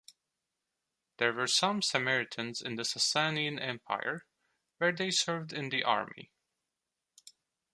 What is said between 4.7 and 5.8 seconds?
where they served in